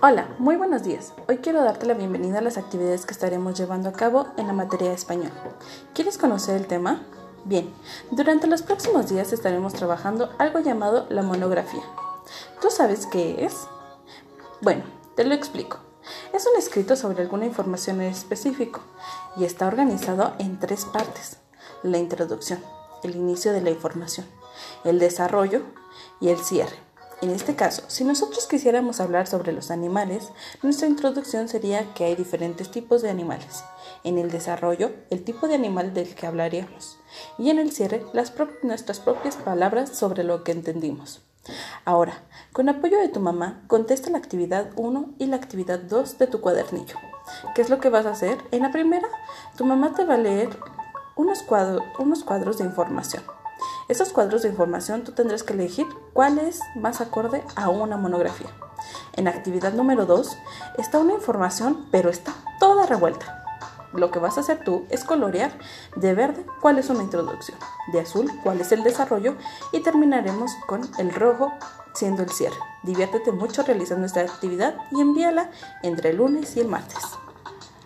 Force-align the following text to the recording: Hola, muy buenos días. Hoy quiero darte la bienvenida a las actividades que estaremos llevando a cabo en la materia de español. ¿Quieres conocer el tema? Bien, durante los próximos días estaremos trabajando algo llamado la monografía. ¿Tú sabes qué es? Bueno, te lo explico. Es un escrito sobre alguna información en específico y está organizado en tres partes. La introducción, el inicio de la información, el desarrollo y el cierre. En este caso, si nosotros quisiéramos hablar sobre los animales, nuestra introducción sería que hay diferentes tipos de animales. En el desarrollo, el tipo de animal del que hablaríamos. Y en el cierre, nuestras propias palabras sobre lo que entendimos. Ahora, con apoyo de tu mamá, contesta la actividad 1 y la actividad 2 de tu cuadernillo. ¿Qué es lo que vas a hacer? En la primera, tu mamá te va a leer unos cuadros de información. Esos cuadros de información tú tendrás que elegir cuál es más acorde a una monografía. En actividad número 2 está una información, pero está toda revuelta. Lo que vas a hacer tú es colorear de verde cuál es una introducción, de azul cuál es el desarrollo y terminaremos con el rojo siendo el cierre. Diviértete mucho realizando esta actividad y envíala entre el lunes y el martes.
Hola, 0.00 0.28
muy 0.38 0.54
buenos 0.54 0.84
días. 0.84 1.12
Hoy 1.28 1.38
quiero 1.38 1.64
darte 1.64 1.84
la 1.84 1.94
bienvenida 1.94 2.38
a 2.38 2.42
las 2.42 2.56
actividades 2.56 3.04
que 3.04 3.12
estaremos 3.12 3.58
llevando 3.58 3.88
a 3.88 3.92
cabo 3.92 4.28
en 4.36 4.46
la 4.46 4.52
materia 4.52 4.90
de 4.90 4.94
español. 4.94 5.32
¿Quieres 5.92 6.18
conocer 6.18 6.54
el 6.54 6.68
tema? 6.68 7.02
Bien, 7.44 7.74
durante 8.12 8.46
los 8.46 8.62
próximos 8.62 9.08
días 9.08 9.32
estaremos 9.32 9.72
trabajando 9.72 10.30
algo 10.38 10.60
llamado 10.60 11.06
la 11.10 11.22
monografía. 11.22 11.82
¿Tú 12.62 12.70
sabes 12.70 13.06
qué 13.06 13.44
es? 13.44 13.66
Bueno, 14.60 14.84
te 15.16 15.24
lo 15.24 15.34
explico. 15.34 15.78
Es 16.32 16.46
un 16.46 16.56
escrito 16.56 16.94
sobre 16.94 17.22
alguna 17.24 17.46
información 17.46 18.00
en 18.00 18.12
específico 18.12 18.78
y 19.36 19.46
está 19.46 19.66
organizado 19.66 20.34
en 20.38 20.60
tres 20.60 20.84
partes. 20.84 21.38
La 21.82 21.98
introducción, 21.98 22.62
el 23.02 23.16
inicio 23.16 23.52
de 23.52 23.62
la 23.62 23.70
información, 23.70 24.26
el 24.84 25.00
desarrollo 25.00 25.62
y 26.20 26.28
el 26.28 26.38
cierre. 26.38 26.87
En 27.20 27.30
este 27.30 27.56
caso, 27.56 27.82
si 27.88 28.04
nosotros 28.04 28.46
quisiéramos 28.46 29.00
hablar 29.00 29.26
sobre 29.26 29.50
los 29.50 29.72
animales, 29.72 30.28
nuestra 30.62 30.86
introducción 30.86 31.48
sería 31.48 31.92
que 31.92 32.04
hay 32.04 32.14
diferentes 32.14 32.70
tipos 32.70 33.02
de 33.02 33.10
animales. 33.10 33.64
En 34.04 34.18
el 34.18 34.30
desarrollo, 34.30 34.92
el 35.10 35.24
tipo 35.24 35.48
de 35.48 35.56
animal 35.56 35.94
del 35.94 36.14
que 36.14 36.28
hablaríamos. 36.28 36.96
Y 37.36 37.50
en 37.50 37.58
el 37.58 37.72
cierre, 37.72 38.04
nuestras 38.62 39.00
propias 39.00 39.34
palabras 39.34 39.90
sobre 39.90 40.22
lo 40.22 40.44
que 40.44 40.52
entendimos. 40.52 41.20
Ahora, 41.84 42.22
con 42.52 42.68
apoyo 42.68 43.00
de 43.00 43.08
tu 43.08 43.18
mamá, 43.18 43.64
contesta 43.66 44.10
la 44.10 44.18
actividad 44.18 44.70
1 44.76 45.14
y 45.18 45.26
la 45.26 45.36
actividad 45.36 45.80
2 45.80 46.18
de 46.18 46.26
tu 46.28 46.40
cuadernillo. 46.40 46.96
¿Qué 47.56 47.62
es 47.62 47.68
lo 47.68 47.80
que 47.80 47.90
vas 47.90 48.06
a 48.06 48.10
hacer? 48.10 48.38
En 48.52 48.62
la 48.62 48.70
primera, 48.70 49.08
tu 49.56 49.64
mamá 49.64 49.92
te 49.92 50.04
va 50.04 50.14
a 50.14 50.18
leer 50.18 50.50
unos 51.16 51.42
cuadros 51.42 52.58
de 52.58 52.64
información. 52.64 53.24
Esos 53.88 54.10
cuadros 54.10 54.42
de 54.42 54.50
información 54.50 55.02
tú 55.02 55.12
tendrás 55.12 55.42
que 55.42 55.54
elegir 55.54 55.86
cuál 56.12 56.38
es 56.38 56.60
más 56.76 57.00
acorde 57.00 57.42
a 57.56 57.70
una 57.70 57.96
monografía. 57.96 58.50
En 59.14 59.28
actividad 59.28 59.72
número 59.72 60.04
2 60.04 60.36
está 60.76 60.98
una 60.98 61.14
información, 61.14 61.86
pero 61.90 62.10
está 62.10 62.34
toda 62.60 62.84
revuelta. 62.84 63.44
Lo 63.94 64.10
que 64.10 64.18
vas 64.18 64.36
a 64.36 64.42
hacer 64.42 64.62
tú 64.62 64.84
es 64.90 65.04
colorear 65.04 65.52
de 65.96 66.12
verde 66.12 66.44
cuál 66.60 66.78
es 66.78 66.90
una 66.90 67.02
introducción, 67.02 67.58
de 67.90 68.00
azul 68.00 68.30
cuál 68.42 68.60
es 68.60 68.72
el 68.72 68.84
desarrollo 68.84 69.36
y 69.72 69.80
terminaremos 69.80 70.52
con 70.66 70.82
el 70.98 71.14
rojo 71.14 71.50
siendo 71.94 72.22
el 72.22 72.30
cierre. 72.30 72.58
Diviértete 72.82 73.32
mucho 73.32 73.62
realizando 73.62 74.04
esta 74.04 74.20
actividad 74.20 74.76
y 74.92 75.00
envíala 75.00 75.50
entre 75.82 76.10
el 76.10 76.18
lunes 76.18 76.54
y 76.58 76.60
el 76.60 76.68
martes. 76.68 77.02